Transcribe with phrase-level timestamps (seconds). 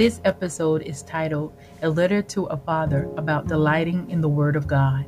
[0.00, 1.52] This episode is titled
[1.82, 5.04] A Letter to a Father About Delighting in the Word of God.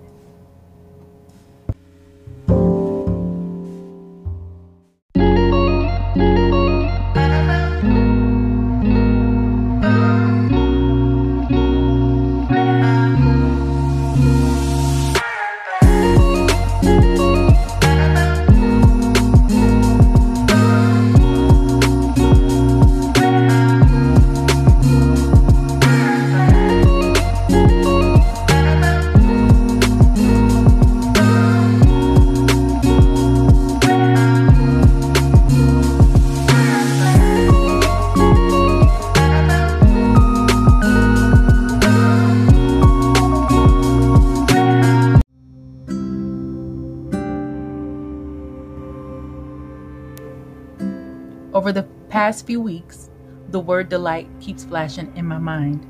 [51.55, 53.11] Over the past few weeks,
[53.51, 55.87] the word delight keeps flashing in my mind.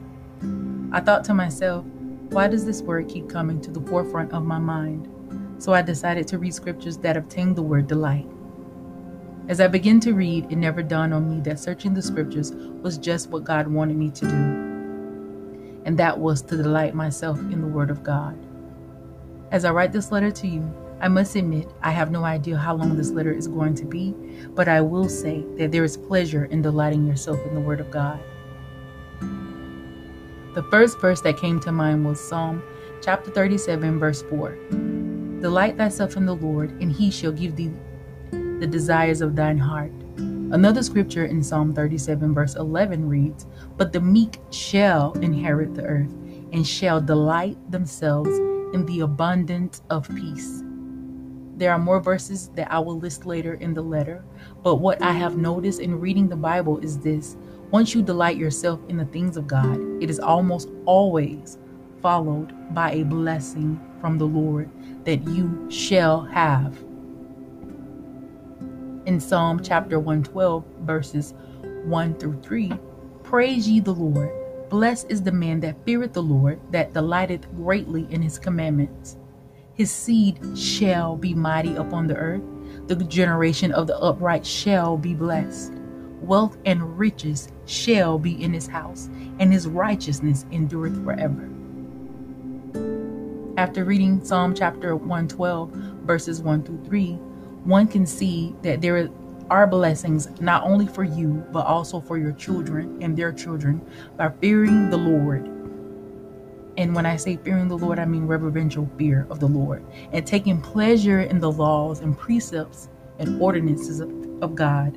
[0.92, 1.84] I thought to myself,
[2.30, 5.08] why does this word keep coming to the forefront of my mind?
[5.58, 8.26] So I decided to read scriptures that obtain the word delight.
[9.46, 12.98] As I began to read, it never dawned on me that searching the scriptures was
[12.98, 17.66] just what God wanted me to do, and that was to delight myself in the
[17.66, 18.36] Word of God.
[19.52, 22.76] As I write this letter to you, I must admit, I have no idea how
[22.76, 24.14] long this letter is going to be,
[24.54, 27.90] but I will say that there is pleasure in delighting yourself in the Word of
[27.90, 28.20] God.
[30.54, 32.62] The first verse that came to mind was Psalm
[33.02, 34.56] chapter 37, verse 4.
[35.40, 37.72] Delight thyself in the Lord, and he shall give thee
[38.30, 39.90] the desires of thine heart.
[40.18, 46.12] Another scripture in Psalm 37, verse 11 reads, But the meek shall inherit the earth,
[46.52, 48.38] and shall delight themselves
[48.72, 50.62] in the abundance of peace.
[51.56, 54.24] There are more verses that I will list later in the letter,
[54.62, 57.36] but what I have noticed in reading the Bible is this
[57.70, 61.58] once you delight yourself in the things of God, it is almost always
[62.00, 64.70] followed by a blessing from the Lord
[65.04, 66.76] that you shall have.
[69.06, 71.34] In Psalm chapter 112, verses
[71.84, 72.72] 1 through 3,
[73.22, 74.30] praise ye the Lord.
[74.68, 79.16] Blessed is the man that feareth the Lord, that delighteth greatly in his commandments.
[79.74, 82.42] His seed shall be mighty upon the earth.
[82.88, 85.72] The generation of the upright shall be blessed.
[86.20, 91.48] Wealth and riches shall be in his house, and his righteousness endureth forever.
[93.56, 95.70] After reading Psalm chapter 112,
[96.04, 97.12] verses 1 through 3,
[97.64, 99.08] one can see that there
[99.50, 103.80] are blessings not only for you, but also for your children and their children
[104.16, 105.61] by fearing the Lord
[106.76, 110.26] and when I say fearing the Lord, I mean reverential fear of the Lord and
[110.26, 112.88] taking pleasure in the laws and precepts
[113.18, 114.10] and ordinances of,
[114.40, 114.96] of God.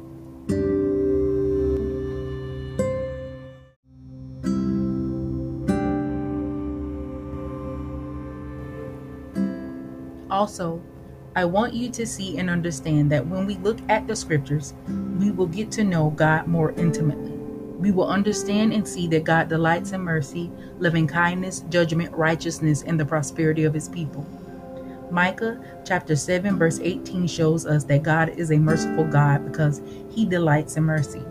[10.32, 10.82] Also,
[11.36, 14.74] I want you to see and understand that when we look at the scriptures,
[15.18, 17.35] we will get to know God more intimately
[17.86, 23.00] we will understand and see that God delights in mercy, loving kindness, judgment, righteousness, and
[23.00, 24.26] the prosperity of his people.
[25.12, 30.26] Micah chapter 7 verse 18 shows us that God is a merciful God because he
[30.26, 31.22] delights in mercy.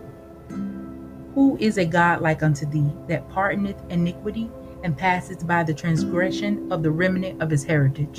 [1.35, 4.49] Who is a God like unto thee that pardoneth iniquity
[4.85, 8.19] and passeth by the transgression of the remnant of his heritage?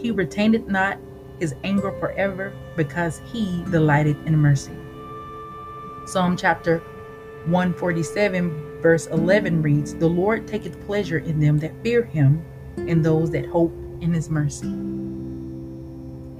[0.00, 0.96] He retaineth not
[1.38, 4.72] his anger forever because he delighteth in mercy.
[6.06, 6.82] Psalm chapter
[7.46, 12.44] 147 verse 11 reads, The Lord taketh pleasure in them that fear him,
[12.76, 13.72] and those that hope
[14.02, 14.68] in his mercy.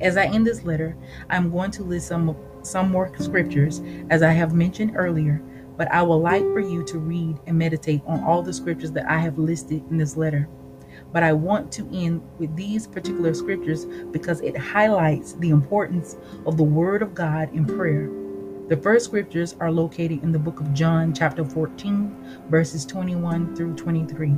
[0.02, 0.94] As I end this letter,
[1.30, 5.40] I'm going to list some some more scriptures as I have mentioned earlier,
[5.78, 9.08] but I would like for you to read and meditate on all the scriptures that
[9.08, 10.46] I have listed in this letter.
[11.12, 16.58] But I want to end with these particular scriptures because it highlights the importance of
[16.58, 18.10] the word of God in prayer
[18.68, 23.74] the first scriptures are located in the book of John, chapter 14, verses 21 through
[23.74, 24.34] 23.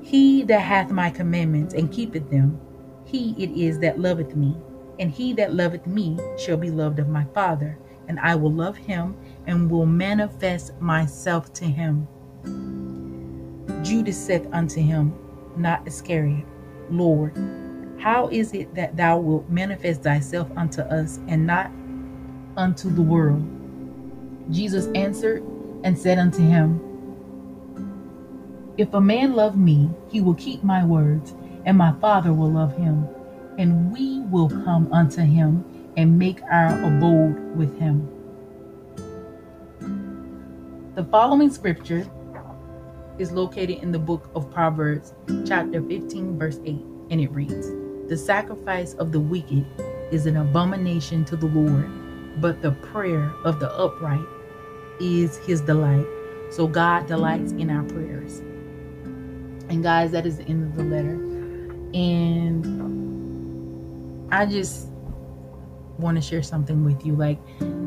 [0.00, 2.60] He that hath my commandments and keepeth them,
[3.04, 4.56] he it is that loveth me,
[5.00, 8.76] and he that loveth me shall be loved of my Father, and I will love
[8.76, 9.16] him
[9.46, 12.06] and will manifest myself to him.
[13.82, 15.12] Judas saith unto him,
[15.56, 16.46] not Iscariot,
[16.90, 17.36] Lord,
[17.98, 21.70] how is it that thou wilt manifest thyself unto us and not
[22.56, 23.42] unto the world.
[24.50, 25.42] Jesus answered
[25.84, 26.80] and said unto him,
[28.76, 31.34] If a man love me, he will keep my words,
[31.64, 33.08] and my Father will love him,
[33.58, 35.64] and we will come unto him
[35.96, 38.08] and make our abode with him.
[40.94, 42.06] The following scripture
[43.18, 45.14] is located in the book of Proverbs,
[45.46, 46.76] chapter 15, verse 8,
[47.10, 47.70] and it reads
[48.08, 49.64] The sacrifice of the wicked
[50.10, 51.90] is an abomination to the Lord,
[52.38, 54.26] but the prayer of the upright
[55.00, 56.06] is his delight.
[56.50, 58.38] So God delights in our prayers.
[59.68, 61.14] And guys, that is the end of the letter.
[61.94, 62.82] And
[64.32, 64.88] I just
[65.98, 67.14] want to share something with you.
[67.14, 67.38] Like,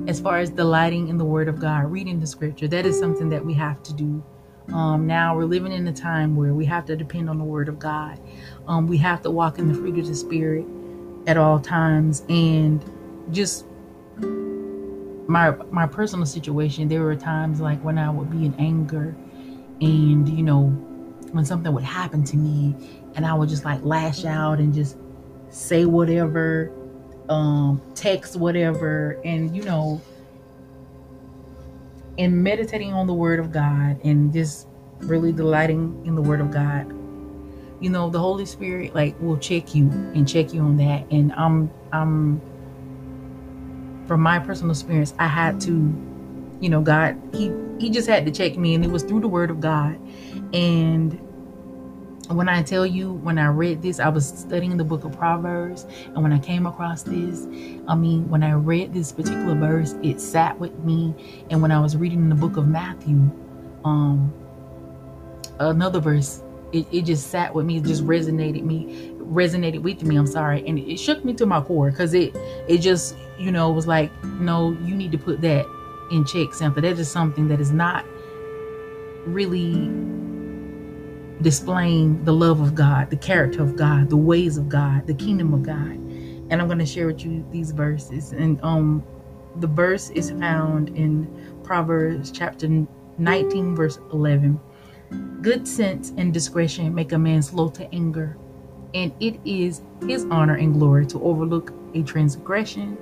[0.07, 3.30] as far as delighting in the Word of God, reading the Scripture, that is something
[3.30, 4.24] that we have to do.
[4.74, 7.69] Um, now we're living in a time where we have to depend on the Word
[7.69, 8.19] of God.
[8.68, 10.65] Um, we have to walk in the fruit of the Spirit
[11.27, 12.83] at all times, and
[13.31, 13.65] just
[14.17, 16.88] my my personal situation.
[16.88, 19.15] There were times like when I would be in anger,
[19.81, 20.67] and you know,
[21.31, 22.75] when something would happen to me,
[23.15, 24.97] and I would just like lash out and just
[25.50, 26.71] say whatever
[27.29, 30.01] um, text, whatever, and you know,
[32.17, 34.67] and meditating on the Word of God and just
[35.00, 36.91] really delighting in the Word of God.
[37.81, 41.06] You know, the Holy Spirit like will check you and check you on that.
[41.12, 42.41] And I'm, I'm,
[44.07, 45.71] from my personal experience, I had to,
[46.59, 49.27] you know, God, he he just had to check me, and it was through the
[49.27, 49.99] Word of God,
[50.53, 51.19] and
[52.29, 55.85] when I tell you, when I read this, I was studying the book of Proverbs,
[56.05, 57.45] and when I came across this,
[57.87, 61.13] I mean, when I read this particular verse, it sat with me.
[61.51, 63.29] And when I was reading the book of Matthew,
[63.83, 64.33] um,
[65.59, 66.41] another verse,
[66.75, 70.18] it, it just sat with me, it just resonated me, resonated with me.
[70.18, 72.36] I'm sorry, and it shook me to my core because it,
[72.68, 75.66] it just, you know, was like, no, you need to put that
[76.12, 76.81] in check, Samantha.
[76.81, 78.06] That is something that is not
[79.25, 79.89] really
[81.42, 85.54] displaying the love of God, the character of God, the ways of God, the kingdom
[85.54, 85.92] of God.
[86.50, 88.31] And I'm going to share with you these verses.
[88.31, 89.04] And um
[89.57, 92.68] the verse is found in Proverbs chapter
[93.18, 94.60] 19 verse 11.
[95.41, 98.37] Good sense and discretion make a man slow to anger,
[98.93, 102.97] and it is his honor and glory to overlook a transgression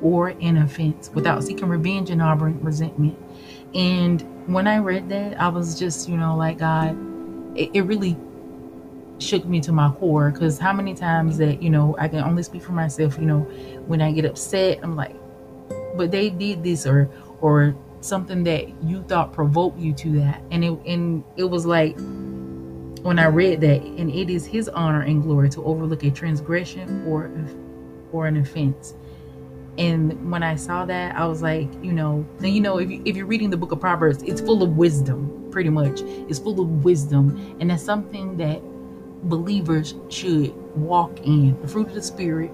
[0.00, 3.18] or an offense without seeking revenge and harboring resentment.
[3.74, 6.96] And when I read that, I was just, you know, like God,
[7.56, 8.16] it, it really
[9.18, 12.42] shook me to my core because how many times that you know i can only
[12.42, 13.40] speak for myself you know
[13.86, 15.14] when i get upset i'm like
[15.96, 17.10] but they did this or
[17.40, 20.42] or something that you thought provoked you to that.
[20.50, 21.96] And it and it was like
[23.02, 27.06] when i read that and it is his honor and glory to overlook a transgression
[27.06, 27.30] or
[28.12, 28.94] or an offense.
[29.78, 33.00] And when i saw that i was like you know and you know if, you,
[33.04, 36.00] if you're reading the book of proverbs it's full of wisdom pretty much.
[36.28, 37.56] It's full of wisdom.
[37.60, 38.60] And that's something that
[39.28, 42.50] believers should walk in the fruit of the spirit.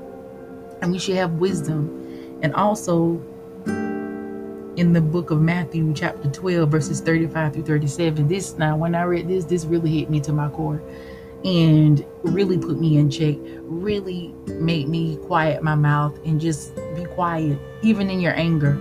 [0.81, 2.38] And we should have wisdom.
[2.43, 3.23] And also
[4.76, 9.03] in the book of matthew chapter 12 verses 35 through 37 this now when i
[9.03, 10.82] read this this really hit me to my core
[11.44, 17.05] and really put me in check really made me quiet my mouth and just be
[17.05, 18.79] quiet even in your anger.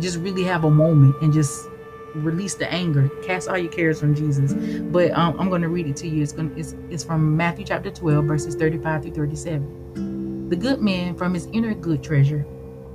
[0.00, 1.68] Just really have a moment and just
[2.14, 3.08] release the anger.
[3.22, 4.52] Cast all your cares from jesus.
[4.90, 6.22] But um, i'm going to read it to you.
[6.22, 11.14] It's going it's, it's from matthew chapter 12 verses 35 through 37 the good man
[11.14, 12.46] from his inner good treasure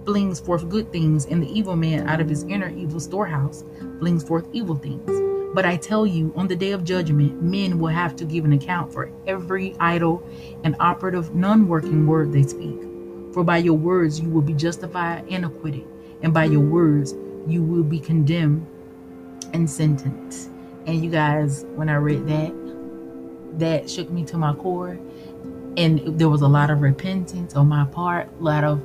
[0.05, 3.63] flings forth good things and the evil man out of his inner evil storehouse
[4.00, 5.10] flings forth evil things
[5.53, 8.53] but i tell you on the day of judgment men will have to give an
[8.53, 10.27] account for every idle
[10.63, 12.79] and operative non-working word they speak
[13.33, 15.86] for by your words you will be justified and acquitted
[16.22, 17.13] and by your words
[17.48, 18.65] you will be condemned
[19.53, 20.50] and sentenced.
[20.86, 25.00] And you guys, when I read that, that shook me to my core.
[25.77, 28.81] And there was a lot of repentance on my part, a lot of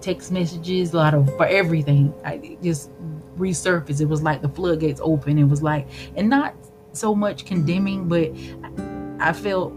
[0.00, 2.14] text messages, a lot of for everything.
[2.24, 2.90] I just
[3.38, 4.00] resurfaced.
[4.00, 5.38] It was like the floodgates open.
[5.38, 6.54] It was like, and not
[6.92, 8.30] so much condemning, but
[9.20, 9.72] I felt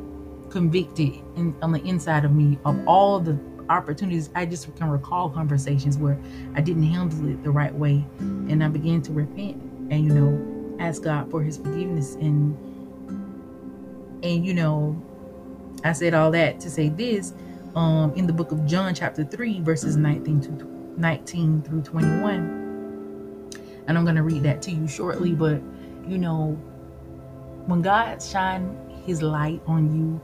[0.50, 3.38] convicted in, on the inside of me of all the
[3.69, 4.29] opportunities.
[4.36, 6.19] I just can recall conversations where
[6.55, 10.77] I didn't handle it the right way, and I began to repent and you know
[10.79, 12.57] ask God for his forgiveness and
[14.24, 15.00] and you know
[15.84, 17.34] I said all that to say this
[17.75, 23.51] um in the book of John chapter 3 verses 19 to 19 through 21
[23.88, 25.62] and I'm going to read that to you shortly but
[26.08, 26.53] you know
[27.65, 30.22] when God shine his light on you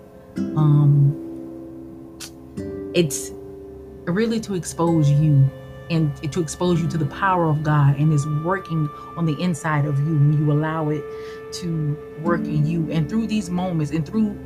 [0.57, 1.31] um
[2.93, 3.31] it's
[4.05, 5.49] really to expose you
[5.89, 9.85] and to expose you to the power of God and is working on the inside
[9.85, 11.03] of you when you allow it
[11.55, 12.89] to work in you.
[12.91, 14.39] And through these moments and through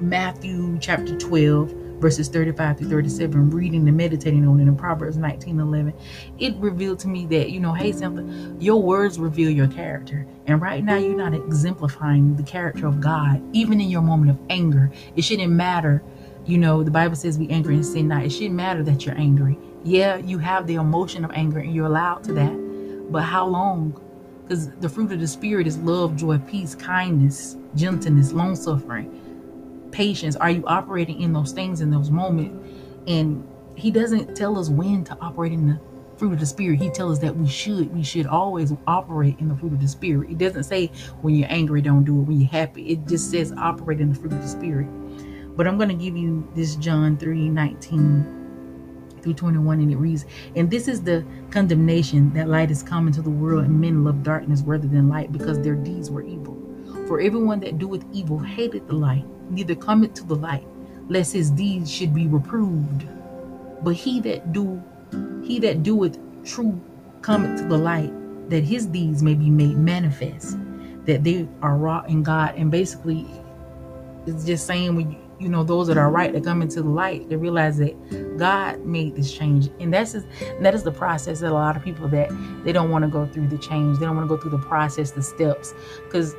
[0.00, 5.60] Matthew chapter 12, verses 35 through 37, reading and meditating on it in Proverbs 19
[5.60, 5.94] 11,
[6.40, 10.26] it revealed to me that, you know, hey, something, your words reveal your character.
[10.46, 14.38] And right now, you're not exemplifying the character of God, even in your moment of
[14.50, 14.90] anger.
[15.14, 16.02] It shouldn't matter.
[16.44, 18.24] You know, the Bible says be angry and sin not.
[18.24, 19.56] It shouldn't matter that you're angry.
[19.84, 23.08] Yeah, you have the emotion of anger and you're allowed to that.
[23.12, 23.98] But how long?
[24.42, 29.21] Because the fruit of the Spirit is love, joy, peace, kindness, gentleness, long suffering
[29.92, 30.36] patience?
[30.36, 32.68] Are you operating in those things in those moments?
[33.06, 33.46] And
[33.76, 35.80] he doesn't tell us when to operate in the
[36.16, 36.80] fruit of the spirit.
[36.80, 37.94] He tells us that we should.
[37.94, 40.30] We should always operate in the fruit of the spirit.
[40.30, 40.88] It doesn't say
[41.20, 42.22] when you're angry, don't do it.
[42.22, 44.86] When you're happy, it just says operate in the fruit of the spirit.
[45.56, 48.38] But I'm going to give you this John 3 19
[49.22, 50.24] through 21, and it reads,
[50.56, 54.22] And this is the condemnation that light is come into the world, and men love
[54.22, 56.58] darkness rather than light because their deeds were evil.
[57.06, 60.66] For everyone that doeth evil hated the light, neither cometh to the light,
[61.08, 63.06] lest his deeds should be reproved.
[63.82, 64.82] But he that do
[65.42, 66.80] he that doeth true
[67.20, 68.12] cometh to the light,
[68.50, 70.56] that his deeds may be made manifest,
[71.04, 72.54] that they are wrought in God.
[72.56, 73.26] And basically,
[74.26, 76.88] it's just saying when you, you know those that are right that come into the
[76.88, 80.26] light, they realize that God made this change, and that's just,
[80.60, 82.30] that is the process that a lot of people that
[82.64, 84.64] they don't want to go through the change, they don't want to go through the
[84.66, 86.36] process, the steps, because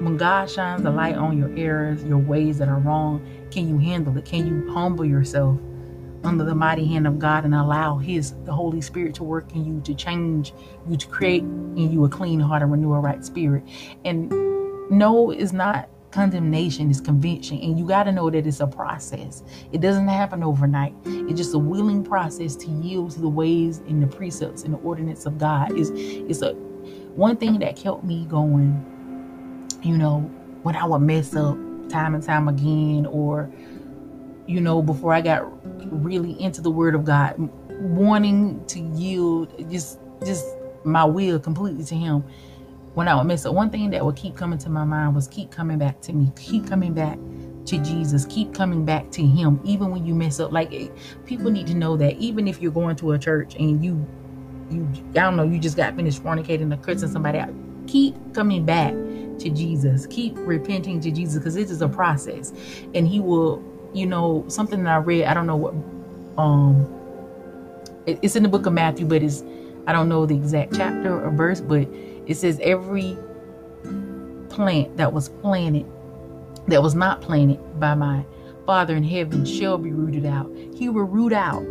[0.00, 3.78] when God shines the light on your errors, your ways that are wrong, can you
[3.78, 4.24] handle it?
[4.24, 5.58] Can you humble yourself
[6.24, 9.64] under the mighty hand of God and allow His, the Holy Spirit, to work in
[9.64, 10.54] you, to change
[10.88, 13.62] you, to create in you a clean heart and renew a right spirit?
[14.04, 14.30] And
[14.90, 17.60] no is not condemnation, it's conviction.
[17.60, 19.42] And you got to know that it's a process.
[19.70, 20.94] It doesn't happen overnight.
[21.04, 24.78] It's just a willing process to yield to the ways and the precepts and the
[24.78, 25.76] ordinance of God.
[25.76, 26.54] Is it's a
[27.14, 28.84] one thing that kept me going
[29.82, 30.20] you know,
[30.62, 31.56] when I would mess up
[31.88, 33.50] time and time again, or,
[34.46, 35.44] you know, before I got
[36.02, 37.34] really into the Word of God,
[37.68, 40.46] wanting to yield just, just
[40.84, 42.24] my will completely to Him.
[42.94, 45.28] When I would mess up, one thing that would keep coming to my mind was
[45.28, 47.18] keep coming back to me, keep coming back
[47.66, 50.52] to Jesus, keep coming back to Him, even when you mess up.
[50.52, 50.70] Like
[51.24, 54.06] people need to know that even if you're going to a church and you,
[54.70, 57.50] you, I don't know, you just got finished fornicating or cursing somebody out,
[57.90, 60.06] keep coming back to Jesus.
[60.06, 62.52] Keep repenting to Jesus because this is a process.
[62.94, 65.74] And he will, you know, something that I read, I don't know what
[66.38, 66.86] um
[68.06, 69.42] it's in the book of Matthew, but it's
[69.86, 71.88] I don't know the exact chapter or verse, but
[72.26, 73.16] it says every
[74.48, 75.86] plant that was planted
[76.68, 78.24] that was not planted by my
[78.66, 80.50] Father in heaven shall be rooted out.
[80.74, 81.64] He will root out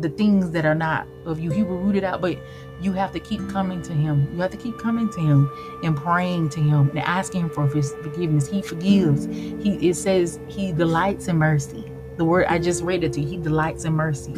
[0.00, 1.50] the things that are not of you.
[1.50, 2.38] He will root it out, but
[2.80, 4.28] you have to keep coming to him.
[4.32, 5.50] You have to keep coming to him
[5.82, 8.48] and praying to him and asking him for his forgiveness.
[8.48, 9.26] He forgives.
[9.26, 11.90] He it says he delights in mercy.
[12.16, 13.28] The word I just read it to you.
[13.28, 14.32] He delights in mercy.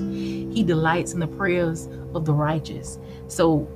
[0.52, 2.99] He delights in the prayers of the righteous.
[3.29, 3.69] So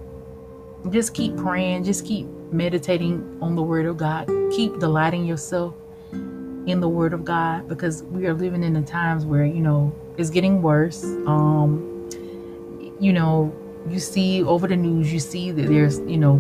[0.91, 4.29] just keep praying, just keep meditating on the word of God.
[4.51, 5.75] Keep delighting yourself
[6.13, 9.95] in the word of God because we are living in the times where, you know,
[10.17, 11.05] it's getting worse.
[11.27, 12.09] Um
[13.01, 13.55] you know,
[13.89, 16.39] you see over the news, you see that there's, you know,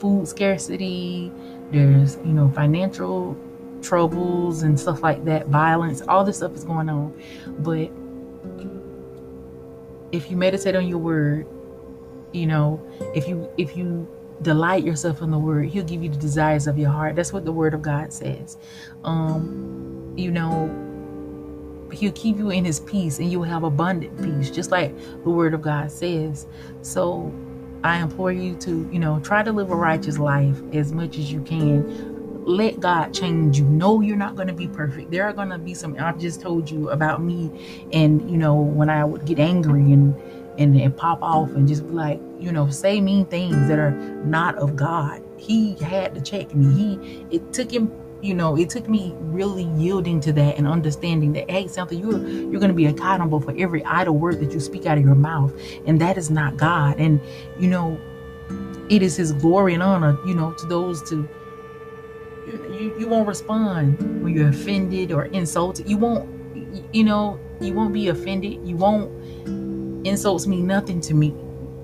[0.00, 1.32] food scarcity,
[1.70, 3.36] there's, you know, financial
[3.82, 7.12] troubles and stuff like that, violence, all this stuff is going on.
[7.58, 7.90] But
[10.12, 11.46] if you meditate on your word,
[12.32, 12.84] you know,
[13.14, 14.08] if you if you
[14.42, 17.16] delight yourself in the word, he'll give you the desires of your heart.
[17.16, 18.58] That's what the word of God says.
[19.04, 20.68] Um, you know,
[21.92, 25.54] he'll keep you in his peace and you'll have abundant peace just like the word
[25.54, 26.46] of god says.
[26.82, 27.32] So
[27.84, 31.30] i implore you to you know try to live a righteous life as much as
[31.32, 32.14] you can.
[32.44, 33.64] Let god change you.
[33.64, 35.10] Know you're not going to be perfect.
[35.10, 37.50] There are going to be some i've just told you about me
[37.92, 40.14] and you know when i would get angry and
[40.58, 43.92] and, and pop off and just be like you know say mean things that are
[44.24, 45.22] not of god.
[45.36, 46.74] He had to check me.
[46.74, 47.92] He it took him
[48.26, 52.18] you know, it took me really yielding to that and understanding that, hey, something you're
[52.28, 55.14] you're going to be accountable for every idle word that you speak out of your
[55.14, 55.52] mouth,
[55.86, 56.98] and that is not God.
[56.98, 57.20] And
[57.58, 58.00] you know,
[58.90, 61.28] it is His glory and honor, you know, to those to
[62.46, 65.88] you, you won't respond when you're offended or insulted.
[65.88, 66.28] You won't,
[66.92, 68.66] you know, you won't be offended.
[68.66, 69.10] You won't.
[70.06, 71.34] Insults mean nothing to me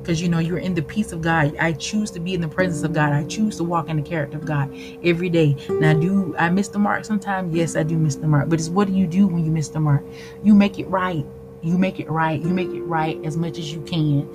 [0.02, 1.54] because you know you're in the peace of God.
[1.59, 3.12] I choose to be in the presence of God.
[3.12, 5.56] I choose to walk in the character of God every day.
[5.68, 7.54] Now, do I miss the mark sometimes?
[7.54, 8.49] Yes, I do miss the mark.
[8.49, 10.02] But it's what do you do when you miss the mark?
[10.42, 11.25] You make it right.
[11.62, 12.40] You make it right.
[12.40, 14.28] You make it right as much as you can.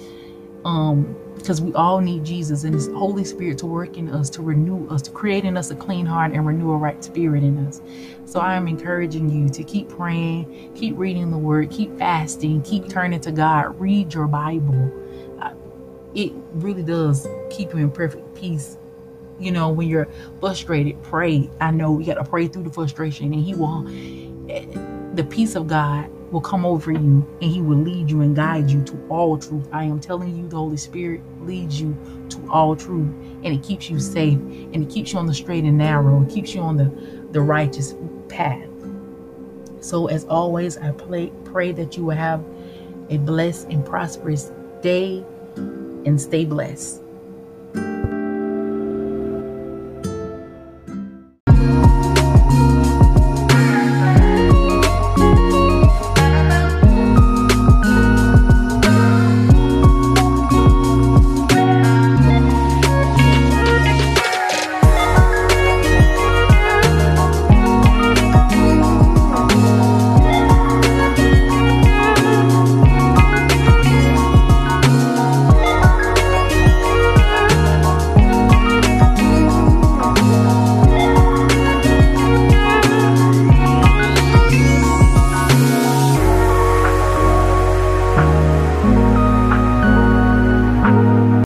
[0.63, 4.41] Um, because we all need Jesus and His Holy Spirit to work in us, to
[4.41, 7.65] renew us, to create in us a clean heart and renew a right spirit in
[7.67, 7.81] us.
[8.25, 12.89] So I am encouraging you to keep praying, keep reading the Word, keep fasting, keep
[12.89, 14.91] turning to God, read your Bible.
[16.15, 18.77] It really does keep you in perfect peace.
[19.39, 20.07] You know, when you're
[20.39, 21.49] frustrated, pray.
[21.61, 23.87] I know we got to pray through the frustration, and He will,
[24.49, 24.65] eh,
[25.13, 28.69] the peace of God will come over you and he will lead you and guide
[28.69, 29.67] you to all truth.
[29.71, 31.95] I am telling you, the Holy Spirit leads you
[32.29, 33.09] to all truth
[33.43, 36.21] and it keeps you safe and it keeps you on the straight and narrow.
[36.23, 36.91] It keeps you on the,
[37.31, 37.95] the righteous
[38.27, 38.67] path.
[39.79, 42.43] So, as always, I pray, pray that you will have
[43.09, 45.23] a blessed and prosperous day
[46.07, 47.06] and stay blessed.